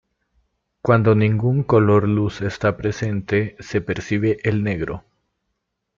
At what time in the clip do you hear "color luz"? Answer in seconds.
1.61-2.41